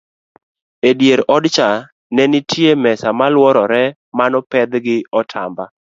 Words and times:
edier 0.89 1.19
odcha 1.35 1.69
nenitie 2.15 2.71
mesa 2.83 3.09
moluorore 3.19 3.83
manopedh 4.17 4.75
gi 4.85 4.97
otamba 5.19 5.63